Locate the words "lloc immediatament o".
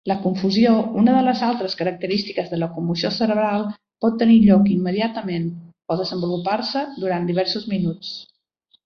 4.47-5.99